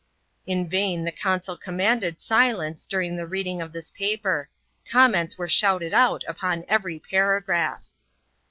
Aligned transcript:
In 0.47 0.67
vain 0.67 1.03
the 1.03 1.11
consul 1.11 1.55
com 1.55 1.77
onded 1.77 2.19
silence 2.19 2.87
during 2.87 3.15
the 3.15 3.27
reading 3.27 3.61
of 3.61 3.71
this 3.71 3.91
paper; 3.91 4.49
comments 4.89 5.35
ere 5.39 5.47
shouted 5.47 5.93
out 5.93 6.23
upon 6.27 6.65
every 6.67 6.97
paragraph. 6.97 7.85